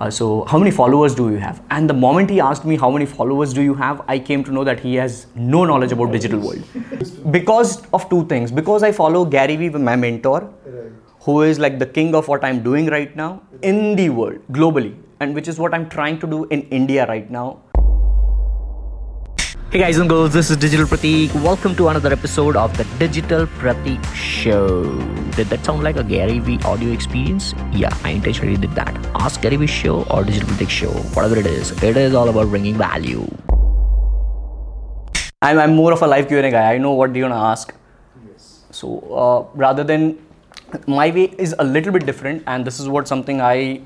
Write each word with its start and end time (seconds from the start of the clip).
Uh, 0.00 0.10
so, 0.10 0.44
how 0.46 0.58
many 0.58 0.70
followers 0.70 1.14
do 1.14 1.30
you 1.30 1.36
have? 1.36 1.60
And 1.70 1.88
the 1.88 1.92
moment 1.92 2.30
he 2.30 2.40
asked 2.40 2.64
me 2.64 2.76
how 2.78 2.90
many 2.90 3.04
followers 3.04 3.52
do 3.52 3.60
you 3.60 3.74
have, 3.74 4.02
I 4.08 4.18
came 4.18 4.42
to 4.44 4.50
know 4.50 4.64
that 4.64 4.80
he 4.80 4.94
has 4.94 5.26
no 5.34 5.64
knowledge 5.66 5.92
about 5.92 6.10
digital 6.10 6.40
world. 6.40 6.64
because 7.30 7.86
of 7.92 8.08
two 8.08 8.24
things. 8.26 8.50
Because 8.50 8.82
I 8.82 8.92
follow 8.92 9.26
Gary 9.26 9.56
Vee, 9.56 9.68
my 9.68 9.96
mentor, 9.96 10.40
Right. 10.64 10.92
who 11.26 11.42
is 11.42 11.58
like 11.58 11.78
the 11.78 11.84
king 11.84 12.14
of 12.14 12.28
what 12.28 12.42
I'm 12.42 12.62
doing 12.62 12.86
right 12.86 13.14
now 13.14 13.42
in 13.60 13.94
the 13.96 14.08
world, 14.08 14.38
globally, 14.50 14.94
and 15.20 15.34
which 15.34 15.48
is 15.48 15.58
what 15.58 15.74
I'm 15.74 15.86
trying 15.90 16.18
to 16.20 16.26
do 16.26 16.44
in 16.46 16.62
India 16.80 17.06
right 17.06 17.30
now. 17.30 17.58
Hey 19.72 19.78
guys 19.78 19.98
and 19.98 20.10
girls, 20.10 20.32
this 20.32 20.50
is 20.50 20.56
Digital 20.56 20.84
Pratik. 20.84 21.32
Welcome 21.44 21.76
to 21.76 21.86
another 21.86 22.12
episode 22.12 22.56
of 22.56 22.76
the 22.76 22.82
Digital 22.98 23.46
Pratik 23.46 24.04
Show. 24.16 24.82
Did 25.36 25.46
that 25.46 25.64
sound 25.64 25.84
like 25.84 25.94
a 25.94 26.02
Gary 26.02 26.40
Vee 26.40 26.58
audio 26.64 26.90
experience? 26.90 27.54
Yeah, 27.70 27.96
I 28.02 28.10
intentionally 28.10 28.56
did 28.56 28.72
that. 28.72 28.92
Ask 29.14 29.42
Gary 29.42 29.54
Vee 29.54 29.68
Show 29.68 30.02
or 30.10 30.24
Digital 30.24 30.48
Pratik 30.48 30.68
Show, 30.68 30.90
whatever 31.14 31.38
it 31.38 31.46
is. 31.46 31.70
It 31.84 31.96
is 31.96 32.16
all 32.16 32.28
about 32.28 32.48
bringing 32.48 32.74
value. 32.74 33.24
I'm, 35.40 35.60
I'm 35.60 35.76
more 35.76 35.92
of 35.92 36.02
a 36.02 36.06
live 36.08 36.26
Q&A 36.26 36.50
guy. 36.50 36.72
I 36.72 36.78
know 36.78 36.94
what 36.94 37.14
you're 37.14 37.28
gonna 37.28 37.40
ask. 37.40 37.72
Yes. 38.28 38.64
So 38.72 38.98
uh, 39.22 39.56
rather 39.56 39.84
than 39.84 40.18
my 40.88 41.12
way 41.12 41.32
is 41.38 41.54
a 41.60 41.62
little 41.62 41.92
bit 41.92 42.06
different, 42.06 42.42
and 42.48 42.64
this 42.64 42.80
is 42.80 42.88
what 42.88 43.06
something 43.06 43.40
I 43.40 43.82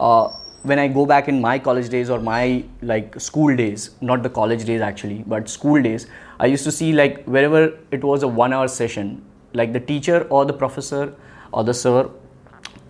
uh, 0.00 0.32
when 0.62 0.78
I 0.78 0.88
go 0.88 1.06
back 1.06 1.28
in 1.28 1.40
my 1.40 1.58
college 1.58 1.88
days 1.88 2.10
or 2.10 2.18
my 2.20 2.64
like 2.82 3.18
school 3.18 3.56
days, 3.56 3.90
not 4.00 4.22
the 4.22 4.28
college 4.28 4.64
days 4.64 4.80
actually, 4.80 5.24
but 5.26 5.48
school 5.48 5.80
days, 5.80 6.06
I 6.38 6.46
used 6.46 6.64
to 6.64 6.72
see 6.72 6.92
like 6.92 7.24
wherever 7.24 7.78
it 7.90 8.04
was 8.04 8.22
a 8.22 8.28
one-hour 8.28 8.68
session, 8.68 9.24
like 9.54 9.72
the 9.72 9.80
teacher 9.80 10.26
or 10.28 10.44
the 10.44 10.52
professor 10.52 11.14
or 11.52 11.64
the 11.64 11.74
sir, 11.74 12.10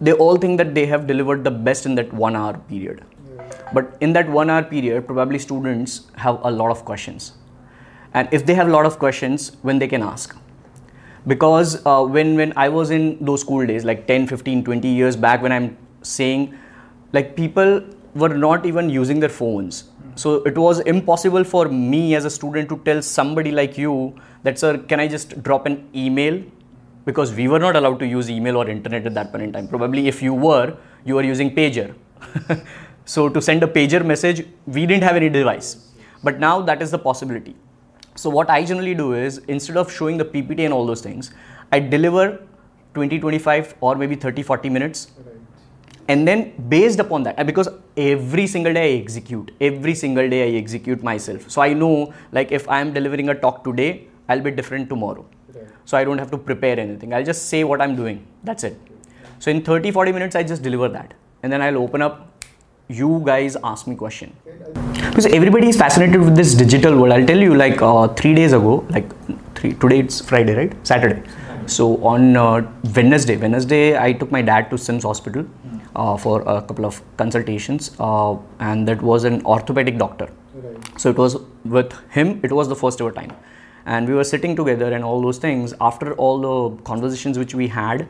they 0.01 0.12
all 0.12 0.37
think 0.37 0.59
that 0.59 0.74
they 0.74 0.87
have 0.87 1.06
delivered 1.06 1.45
the 1.45 1.51
best 1.51 1.87
in 1.87 1.95
that 1.95 2.12
one-hour 2.12 2.59
period. 2.69 3.05
But 3.73 3.96
in 4.01 4.12
that 4.15 4.29
one-hour 4.29 4.65
period, 4.65 5.07
probably 5.07 5.38
students 5.38 6.10
have 6.16 6.40
a 6.43 6.51
lot 6.51 6.71
of 6.71 6.84
questions. 6.84 7.34
And 8.15 8.29
if 8.32 8.45
they 8.46 8.55
have 8.55 8.66
a 8.66 8.71
lot 8.71 8.87
of 8.87 8.99
questions 8.99 9.57
when 9.62 9.79
they 9.79 9.87
can 9.87 10.02
ask. 10.02 10.37
Because 11.27 11.84
uh, 11.87 12.02
when 12.02 12.34
when 12.34 12.55
i 12.57 12.68
was 12.68 12.90
in 12.90 13.23
those 13.23 13.43
school 13.43 13.66
days 13.66 13.84
like 13.84 14.07
10 14.07 14.27
15 14.27 14.65
20 14.65 14.88
years 14.88 15.16
back 15.16 15.43
when 15.43 15.52
i'm 15.52 15.77
saying 16.02 16.55
like 17.13 17.37
people 17.37 17.83
were 18.15 18.29
not 18.29 18.66
even 18.66 18.91
using 18.91 19.21
their 19.21 19.29
phones. 19.29 19.85
So 20.15 20.43
it 20.45 20.59
was 20.59 20.80
impossible 20.80 21.45
for 21.45 21.69
me 21.69 22.15
as 22.15 22.25
a 22.25 22.30
student 22.30 22.69
to 22.71 22.79
tell 22.85 23.01
somebody 23.01 23.52
like 23.52 23.79
you 23.79 24.15
that 24.43 24.59
sir 24.59 24.79
can 24.79 25.01
i 25.01 25.07
just 25.07 25.43
drop 25.43 25.67
an 25.67 25.89
email? 25.95 26.43
Because 27.05 27.33
we 27.35 27.49
were 27.49 27.59
not 27.59 27.77
allowed 27.77 27.99
to 28.01 28.07
use 28.07 28.30
email 28.30 28.57
or 28.57 28.69
internet 28.69 29.07
at 29.07 29.15
that 29.15 29.30
point 29.30 29.45
in 29.45 29.52
time. 29.52 29.69
Probably 29.69 30.09
if 30.09 30.23
you 30.23 30.35
were 30.35 30.77
you 31.05 31.15
were 31.15 31.23
using 31.23 31.55
pager. 31.55 31.95
So 33.05 33.29
to 33.29 33.41
send 33.43 33.63
a 33.65 33.67
pager 33.67 34.05
message 34.05 34.47
we 34.67 34.87
didn't 34.87 35.02
have 35.02 35.17
any 35.17 35.29
device. 35.29 35.89
But 36.23 36.39
now 36.39 36.61
that 36.61 36.83
is 36.83 36.91
the 36.91 36.99
possibility. 36.99 37.57
So 38.15 38.30
what 38.30 38.51
I 38.51 38.65
generally 38.65 38.95
do 38.95 39.15
is 39.15 39.39
instead 39.49 39.77
of 39.77 39.91
showing 39.91 40.19
the 40.19 40.24
PPT 40.24 40.61
and 40.65 40.73
all 40.73 40.87
those 40.87 41.01
things, 41.01 41.33
I 41.73 41.80
deliver 41.80 42.47
20, 42.95 43.19
25 43.19 43.74
or 43.80 43.95
maybe 43.97 44.15
30, 44.15 44.43
40 44.43 44.69
minutes. 44.69 45.09
And 46.11 46.27
then 46.29 46.39
based 46.69 46.99
upon 46.99 47.23
that, 47.25 47.47
because 47.47 47.69
every 47.97 48.47
single 48.47 48.75
day 48.75 48.85
I 48.87 49.01
execute, 49.01 49.51
every 49.61 49.95
single 49.95 50.29
day 50.29 50.41
I 50.47 50.59
execute 50.61 51.02
myself. 51.11 51.49
So 51.49 51.63
I 51.63 51.73
know 51.73 52.13
like 52.33 52.51
if 52.51 52.69
I 52.69 52.80
am 52.80 52.93
delivering 52.93 53.29
a 53.29 53.35
talk 53.35 53.63
today, 53.65 54.07
I'll 54.29 54.41
be 54.41 54.51
different 54.51 54.89
tomorrow. 54.89 55.25
So 55.85 55.97
I 55.99 56.05
don't 56.05 56.19
have 56.19 56.30
to 56.33 56.39
prepare 56.39 56.79
anything. 56.79 57.15
I'll 57.15 57.25
just 57.25 57.49
say 57.49 57.63
what 57.65 57.80
I'm 57.80 57.95
doing. 57.97 58.27
That's 58.45 58.65
it. 58.65 58.77
So 59.39 59.51
in 59.51 59.63
30, 59.63 59.93
40 59.93 60.13
minutes, 60.13 60.37
I 60.37 60.43
just 60.43 60.63
deliver 60.63 60.89
that. 60.89 61.15
And 61.43 61.52
then 61.52 61.63
I'll 61.63 61.79
open 61.79 62.02
up. 62.02 62.27
You 62.89 63.23
guys 63.24 63.57
ask 63.63 63.87
me 63.87 63.95
question 63.95 64.37
because 65.11 65.27
everybody 65.27 65.69
is 65.69 65.77
fascinated 65.77 66.21
with 66.21 66.34
this 66.34 66.55
digital 66.55 66.97
world 66.99 67.12
i'll 67.12 67.27
tell 67.31 67.43
you 67.47 67.55
like 67.55 67.81
uh, 67.83 68.09
three 68.21 68.34
days 68.34 68.53
ago 68.53 68.84
like 68.91 69.09
three 69.55 69.72
today 69.84 69.99
it's 70.05 70.21
friday 70.31 70.55
right 70.55 70.73
saturday 70.91 71.23
so 71.67 72.03
on 72.13 72.37
uh, 72.37 72.61
wednesday 72.97 73.37
wednesday 73.37 73.97
i 73.97 74.13
took 74.13 74.33
my 74.37 74.43
dad 74.43 74.69
to 74.71 74.77
CIMS 74.77 75.05
hospital 75.05 75.45
for 76.17 76.43
a 76.43 76.62
couple 76.62 76.84
of 76.84 77.03
consultations 77.17 77.91
uh, 77.99 78.37
and 78.59 78.87
that 78.87 79.03
was 79.03 79.25
an 79.25 79.45
orthopedic 79.45 79.99
doctor. 79.99 80.28
Right. 80.53 81.01
so 81.01 81.11
it 81.11 81.17
was 81.17 81.37
with 81.65 81.93
him 82.11 82.41
it 82.43 82.53
was 82.53 82.69
the 82.69 82.77
first 82.77 83.01
ever 83.01 83.12
time. 83.12 83.33
And 83.87 84.06
we 84.06 84.15
were 84.15 84.25
sitting 84.25 84.55
together 84.56 84.93
and 84.93 85.03
all 85.03 85.23
those 85.23 85.39
things. 85.39 85.73
After 85.81 86.12
all 86.15 86.41
the 86.41 86.83
conversations 86.83 87.39
which 87.39 87.55
we 87.55 87.69
had 87.69 88.06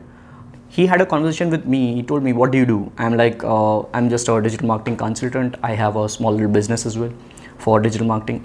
he 0.69 0.85
had 0.85 1.01
a 1.01 1.05
conversation 1.05 1.49
with 1.49 1.65
me. 1.65 1.93
He 1.95 2.03
told 2.03 2.23
me 2.23 2.33
what 2.33 2.51
do 2.51 2.57
you 2.57 2.65
do? 2.65 2.91
I'm 2.97 3.17
like 3.17 3.43
uh, 3.43 3.81
i'm 3.93 4.09
just 4.09 4.29
a 4.29 4.41
digital 4.41 4.67
marketing 4.67 4.97
consultant. 4.97 5.55
I 5.63 5.73
have 5.73 5.95
a 5.95 6.07
small 6.09 6.31
little 6.31 6.49
business 6.49 6.85
as 6.85 6.97
well 6.97 7.13
for 7.57 7.79
digital 7.79 8.07
marketing. 8.07 8.43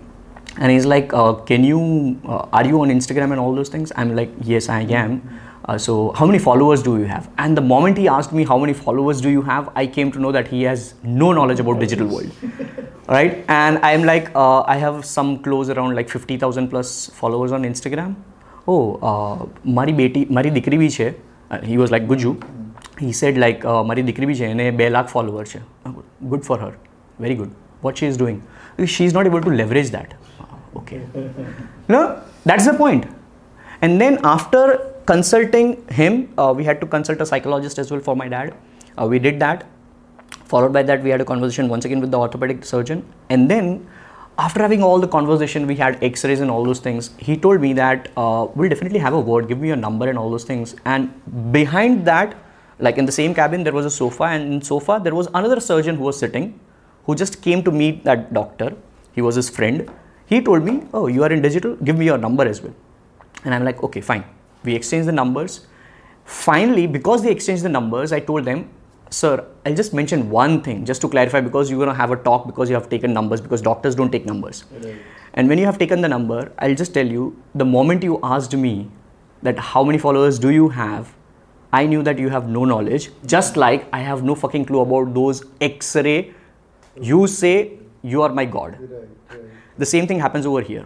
And 0.59 0.73
he's 0.73 0.87
like 0.87 1.13
uh, 1.13 1.35
can 1.35 1.65
you 1.65 2.21
uh, 2.25 2.47
are 2.53 2.67
you 2.67 2.81
on 2.81 2.89
instagram 2.89 3.31
and 3.33 3.41
all 3.41 3.55
those 3.55 3.69
things? 3.69 3.93
I'm 3.97 4.17
like 4.17 4.31
yes 4.43 4.69
i 4.69 4.81
am 4.81 5.21
uh, 5.68 5.78
so 5.78 6.12
how 6.20 6.26
many 6.26 6.40
followers 6.40 6.84
do 6.84 6.98
you 6.98 7.06
have 7.06 7.30
and 7.38 7.58
the 7.58 7.66
moment 7.74 7.98
he 7.98 8.08
asked 8.08 8.34
me 8.34 8.46
how 8.46 8.58
many 8.58 8.74
followers 8.74 9.22
do 9.22 9.30
you 9.30 9.42
have 9.52 9.70
i 9.76 9.86
came 9.98 10.12
to 10.12 10.20
know 10.20 10.32
that 10.32 10.48
he 10.48 10.64
has 10.64 10.94
no 11.04 11.32
knowledge 11.32 11.60
about 11.60 11.80
digital 11.80 12.08
world 12.08 12.32
right 13.08 13.44
and 13.48 13.80
i'm 13.90 14.04
like 14.04 14.30
uh, 14.36 14.62
i 14.76 14.78
have 14.86 15.06
some 15.06 15.38
close 15.48 15.70
around 15.70 15.96
like 15.96 16.10
50000 16.10 16.70
plus 16.70 16.94
followers 17.22 17.52
on 17.52 17.72
instagram 17.72 18.16
oh 18.68 19.00
uh, 19.10 19.38
મારી 19.78 19.94
બેટી 20.02 20.26
મારી 20.38 20.54
દીકરી 20.58 20.78
બી 20.78 20.90
છે 20.98 21.08
he 21.70 21.78
was 21.82 21.94
like 21.96 22.08
Gujju 22.14 22.34
he 23.04 23.12
said 23.22 23.40
like 23.46 23.66
uh, 23.72 23.82
મારી 23.92 24.06
દીકરી 24.10 24.30
બી 24.32 24.40
છે 24.42 24.52
એને 24.56 24.66
બે 24.82 24.90
lakh 24.96 25.10
follower 25.14 25.46
છે 25.54 25.62
good 26.34 26.44
for 26.50 26.60
her 26.66 26.74
very 27.26 27.40
good 27.42 27.56
what 27.86 28.04
she 28.04 28.12
is 28.12 28.20
doing 28.22 28.40
she 28.96 29.08
is 29.10 29.18
not 29.18 29.32
able 29.32 29.44
to 29.46 29.56
leverage 29.62 29.92
that 29.98 30.16
okay 30.82 30.96
no 31.96 32.02
that's 32.50 32.68
the 32.72 32.78
point 32.84 33.10
and 33.86 34.04
then 34.04 34.18
after 34.36 34.64
consulting 35.07 35.87
him 35.89 36.33
uh, 36.37 36.53
we 36.57 36.65
had 36.65 36.81
to 36.81 36.87
consult 36.87 37.21
a 37.21 37.27
psychologist 37.27 37.79
as 37.79 37.91
well 37.91 38.01
for 38.01 38.17
my 38.17 38.29
dad. 38.29 38.55
Uh, 39.01 39.07
we 39.07 39.19
did 39.19 39.39
that. 39.41 39.67
Followed 40.45 40.73
by 40.73 40.83
that 40.83 41.03
we 41.03 41.11
had 41.11 41.21
a 41.21 41.25
conversation 41.25 41.69
once 41.69 41.85
again 41.85 42.01
with 42.01 42.11
the 42.11 42.19
orthopedic 42.19 42.65
surgeon. 42.65 43.05
And 43.31 43.51
then 43.51 43.87
after 44.39 44.61
having 44.61 44.83
all 44.83 44.99
the 44.99 45.09
conversation 45.09 45.67
we 45.67 45.77
had 45.77 46.03
x-rays 46.03 46.41
and 46.41 46.51
all 46.51 46.65
those 46.65 46.81
things 46.81 47.11
he 47.19 47.37
told 47.37 47.61
me 47.61 47.73
that 47.73 48.11
uh, 48.17 48.47
we'll 48.55 48.69
definitely 48.69 48.99
have 48.99 49.15
a 49.15 49.21
word 49.21 49.49
give 49.49 49.59
me 49.59 49.71
a 49.71 49.77
number 49.77 50.09
and 50.09 50.19
all 50.19 50.31
those 50.31 50.45
things. 50.45 50.75
And 50.85 51.53
behind 51.53 52.05
that 52.07 52.37
like 52.79 52.99
in 52.99 53.07
the 53.07 53.13
same 53.13 53.35
cabin 53.35 53.65
there 53.65 53.73
was 53.73 53.87
a 53.87 53.91
sofa 53.91 54.25
and 54.25 54.55
in 54.55 54.63
sofa 54.63 55.01
there 55.03 55.15
was 55.15 55.29
another 55.35 55.61
surgeon 55.61 55.97
who 55.97 56.05
was 56.05 56.19
sitting 56.19 56.59
who 57.05 57.15
just 57.15 57.43
came 57.43 57.63
to 57.63 57.71
meet 57.71 58.03
that 58.05 58.33
doctor. 58.35 58.75
He 59.13 59.23
was 59.23 59.37
his 59.37 59.49
friend. 59.49 59.89
He 60.27 60.43
told 60.43 60.65
me 60.65 60.83
oh 60.93 61.07
you 61.07 61.23
are 61.23 61.33
in 61.33 61.43
digital 61.43 61.77
give 61.77 61.97
me 61.97 62.07
your 62.07 62.19
number 62.19 62.45
as 62.47 62.61
well. 62.61 62.75
And 63.45 63.55
i'm 63.55 63.65
like 63.65 63.83
okay 63.83 64.01
fine 64.01 64.25
we 64.67 64.75
exchanged 64.81 65.09
the 65.09 65.17
numbers 65.21 65.61
finally 66.25 66.87
because 66.87 67.23
they 67.23 67.31
exchanged 67.31 67.63
the 67.69 67.73
numbers 67.79 68.13
i 68.13 68.21
told 68.31 68.45
them 68.51 68.63
sir 69.19 69.33
i'll 69.65 69.75
just 69.81 69.95
mention 69.99 70.29
one 70.31 70.61
thing 70.63 70.85
just 70.91 71.01
to 71.05 71.09
clarify 71.09 71.41
because 71.49 71.71
you're 71.71 71.79
going 71.85 71.95
to 71.95 72.01
have 72.03 72.11
a 72.11 72.17
talk 72.29 72.47
because 72.47 72.69
you 72.69 72.75
have 72.75 72.89
taken 72.95 73.13
numbers 73.19 73.41
because 73.41 73.63
doctors 73.63 73.95
don't 74.01 74.11
take 74.17 74.27
numbers 74.27 74.65
Right. 74.73 74.97
and 75.35 75.49
when 75.49 75.59
you 75.59 75.67
have 75.67 75.79
taken 75.85 76.01
the 76.07 76.09
number 76.15 76.41
i'll 76.59 76.75
just 76.83 76.93
tell 76.95 77.07
you 77.19 77.29
the 77.55 77.69
moment 77.75 78.03
you 78.03 78.19
asked 78.23 78.57
me 78.65 78.75
that 79.43 79.59
how 79.69 79.85
many 79.85 79.99
followers 80.07 80.41
do 80.47 80.51
you 80.57 80.69
have 80.81 81.15
i 81.73 81.87
knew 81.93 82.03
that 82.09 82.19
you 82.25 82.29
have 82.35 82.49
no 82.59 82.65
knowledge 82.73 83.09
just 83.37 83.57
like 83.65 83.87
i 83.93 84.01
have 84.09 84.25
no 84.33 84.35
fucking 84.43 84.65
clue 84.73 84.81
about 84.81 85.15
those 85.21 85.45
x-ray 85.61 86.19
you 87.13 87.27
say 87.39 87.55
you 88.03 88.23
are 88.23 88.33
my 88.41 88.45
god 88.59 88.79
Right. 88.81 89.09
Right. 89.31 89.41
the 89.79 89.87
same 89.87 90.07
thing 90.07 90.19
happens 90.21 90.47
over 90.47 90.61
here. 90.63 90.85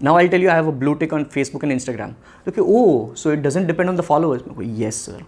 Now 0.00 0.16
I'll 0.16 0.28
tell 0.28 0.40
you 0.40 0.50
I 0.50 0.54
have 0.54 0.66
a 0.66 0.72
blue 0.72 0.96
tick 0.98 1.12
on 1.12 1.24
Facebook 1.26 1.62
and 1.62 1.72
Instagram. 1.72 2.14
Okay, 2.46 2.60
oh, 2.60 3.12
so 3.14 3.30
it 3.30 3.42
doesn't 3.42 3.66
depend 3.66 3.88
on 3.88 3.96
the 3.96 4.02
followers. 4.02 4.42
Yes, 4.58 4.96
sir. 4.96 5.20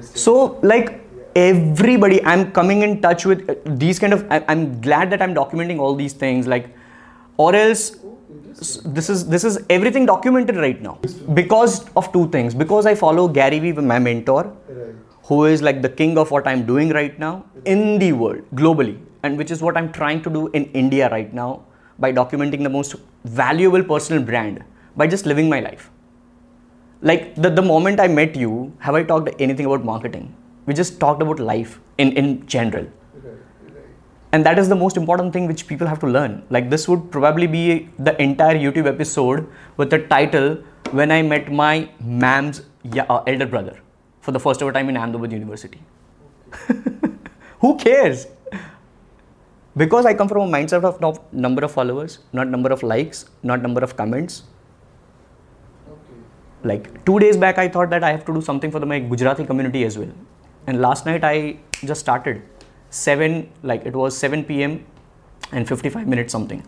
So, 0.00 0.58
like 0.62 1.00
everybody, 1.36 2.22
I'm 2.24 2.50
coming 2.50 2.82
in 2.82 3.00
touch 3.00 3.24
with 3.24 3.48
uh, 3.48 3.54
these 3.64 3.98
kind 3.98 4.12
of. 4.12 4.26
I, 4.30 4.44
I'm 4.48 4.80
glad 4.80 5.10
that 5.10 5.22
I'm 5.22 5.34
documenting 5.34 5.78
all 5.78 5.94
these 5.94 6.12
things. 6.12 6.48
Like, 6.48 6.74
or 7.36 7.54
else, 7.54 7.96
this 8.84 9.08
is 9.08 9.28
this 9.28 9.44
is 9.44 9.60
everything 9.70 10.04
documented 10.06 10.56
right 10.56 10.82
now 10.82 10.98
because 11.34 11.88
of 11.94 12.12
two 12.12 12.28
things. 12.30 12.54
Because 12.54 12.86
I 12.86 12.94
follow 12.96 13.28
Gary 13.28 13.60
Vee, 13.60 13.72
my 13.72 14.00
mentor, 14.00 14.52
who 15.22 15.44
is 15.44 15.62
like 15.62 15.80
the 15.80 15.88
king 15.88 16.18
of 16.18 16.32
what 16.32 16.48
I'm 16.48 16.66
doing 16.66 16.90
right 16.90 17.16
now 17.18 17.44
in 17.64 18.00
the 18.00 18.12
world, 18.12 18.42
globally, 18.54 18.98
and 19.22 19.38
which 19.38 19.52
is 19.52 19.62
what 19.62 19.76
I'm 19.76 19.92
trying 19.92 20.22
to 20.22 20.30
do 20.30 20.48
in 20.48 20.64
India 20.72 21.08
right 21.10 21.32
now 21.32 21.62
by 21.98 22.12
documenting 22.12 22.62
the 22.62 22.68
most 22.68 22.96
valuable 23.24 23.82
personal 23.82 24.22
brand 24.22 24.62
by 24.96 25.06
just 25.06 25.26
living 25.26 25.48
my 25.48 25.60
life. 25.60 25.90
Like 27.00 27.34
the, 27.36 27.50
the 27.50 27.62
moment 27.62 28.00
I 28.00 28.08
met 28.08 28.36
you, 28.36 28.72
have 28.80 28.94
I 28.94 29.02
talked 29.02 29.28
anything 29.40 29.66
about 29.66 29.84
marketing? 29.84 30.34
We 30.66 30.74
just 30.74 30.98
talked 31.00 31.22
about 31.22 31.38
life 31.38 31.80
in, 31.96 32.12
in 32.12 32.46
general. 32.46 32.86
And 34.32 34.44
that 34.44 34.58
is 34.58 34.68
the 34.68 34.76
most 34.76 34.96
important 34.98 35.32
thing 35.32 35.46
which 35.46 35.66
people 35.66 35.86
have 35.86 36.00
to 36.00 36.06
learn. 36.06 36.42
Like 36.50 36.68
this 36.68 36.86
would 36.86 37.10
probably 37.10 37.46
be 37.46 37.88
the 37.98 38.20
entire 38.20 38.54
YouTube 38.56 38.86
episode 38.86 39.48
with 39.76 39.90
the 39.90 40.00
title 40.00 40.56
When 40.90 41.10
I 41.10 41.22
Met 41.22 41.50
My 41.50 41.88
Mam's 42.00 42.62
uh, 42.96 43.22
Elder 43.26 43.46
Brother 43.46 43.80
for 44.20 44.32
the 44.32 44.40
first 44.40 44.60
ever 44.60 44.72
time 44.72 44.88
in 44.90 44.96
Ahmedabad 44.96 45.32
University. 45.32 45.80
Who 47.60 47.76
cares? 47.78 48.26
Because 49.78 50.06
I 50.06 50.14
come 50.14 50.28
from 50.28 50.42
a 50.48 50.52
mindset 50.58 50.84
of 50.84 51.00
not 51.00 51.32
number 51.32 51.64
of 51.64 51.70
followers, 51.70 52.18
not 52.32 52.48
number 52.48 52.70
of 52.72 52.82
likes, 52.82 53.26
not 53.42 53.62
number 53.62 53.80
of 53.80 53.96
comments. 53.96 54.42
Okay. 55.88 56.16
Like 56.64 57.04
two 57.04 57.18
days 57.20 57.36
back, 57.36 57.58
I 57.58 57.68
thought 57.68 57.90
that 57.90 58.02
I 58.02 58.10
have 58.10 58.24
to 58.26 58.34
do 58.34 58.40
something 58.40 58.72
for 58.72 58.80
the, 58.80 58.86
my 58.86 58.98
Gujarati 58.98 59.44
community 59.44 59.84
as 59.84 59.98
well. 59.98 60.12
And 60.66 60.80
last 60.80 61.06
night, 61.06 61.22
I 61.22 61.58
just 61.84 62.00
started. 62.00 62.42
7, 62.90 63.48
like 63.62 63.84
it 63.84 63.94
was 63.94 64.16
7 64.16 64.44
p.m. 64.44 64.84
and 65.52 65.68
55 65.68 66.08
minutes 66.08 66.32
something. 66.32 66.64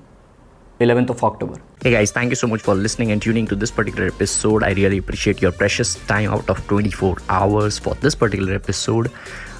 11th 0.80 1.10
of 1.10 1.24
October. 1.24 1.60
Hey 1.82 1.90
guys, 1.90 2.10
thank 2.10 2.30
you 2.30 2.36
so 2.36 2.46
much 2.46 2.62
for 2.62 2.74
listening 2.74 3.10
and 3.12 3.20
tuning 3.20 3.46
to 3.48 3.54
this 3.54 3.70
particular 3.70 4.06
episode. 4.08 4.62
I 4.62 4.70
really 4.70 4.96
appreciate 4.98 5.42
your 5.42 5.52
precious 5.52 5.94
time 6.06 6.30
out 6.30 6.48
of 6.48 6.66
24 6.68 7.18
hours 7.28 7.78
for 7.78 7.94
this 7.96 8.14
particular 8.14 8.54
episode. 8.54 9.10